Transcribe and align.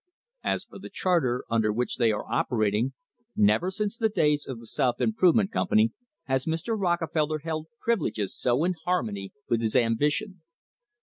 As 0.43 0.65
for 0.65 0.79
the 0.79 0.89
charter 0.89 1.43
under 1.47 1.71
which 1.71 1.97
they 1.97 2.11
are 2.11 2.25
operating, 2.27 2.93
never 3.35 3.69
since 3.69 3.97
the 3.99 4.09
days 4.09 4.47
of 4.47 4.59
the 4.59 4.65
South 4.65 4.99
Improvement 4.99 5.51
Company 5.51 5.91
has 6.23 6.47
Mr. 6.47 6.75
Rockefeller 6.75 7.37
held 7.37 7.67
privileges 7.79 8.35
so 8.35 8.63
in 8.63 8.73
harmony 8.83 9.31
with 9.47 9.61
his 9.61 9.75
ambition. 9.75 10.41